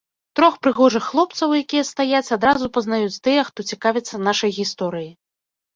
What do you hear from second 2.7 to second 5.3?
пазнаюць тыя, хто цікавіцца нашай гісторыяй.